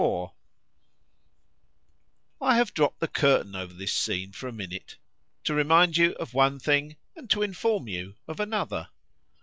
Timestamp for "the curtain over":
3.01-3.71